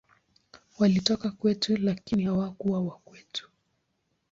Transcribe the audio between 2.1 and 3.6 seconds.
hawakuwa wa kwetu.